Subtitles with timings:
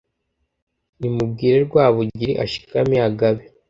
[0.99, 3.43] Nimubwire Rwabugiri ashikame agabe